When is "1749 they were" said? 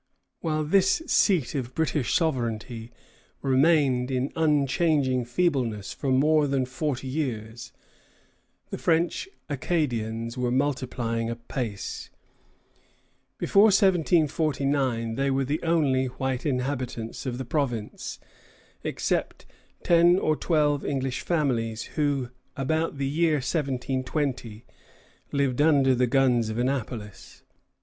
13.65-15.45